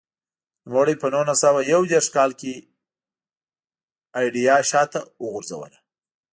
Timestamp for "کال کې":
2.15-2.53